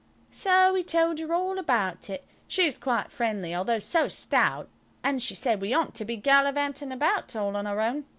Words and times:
So 0.31 0.73
we 0.73 0.81
told 0.83 1.19
her 1.19 1.31
all 1.31 1.59
about 1.59 2.09
it. 2.09 2.25
She 2.47 2.65
was 2.65 2.79
quite 2.79 3.11
friendly, 3.11 3.53
although 3.55 3.77
so 3.77 4.07
stout, 4.07 4.67
and 5.03 5.21
she 5.21 5.35
said 5.35 5.61
we 5.61 5.75
oughtn't 5.75 5.93
to 5.93 6.05
be 6.05 6.15
gallivanting 6.15 6.91
about 6.91 7.35
all 7.35 7.55
on 7.55 7.67
our 7.67 7.79
own. 7.79 8.05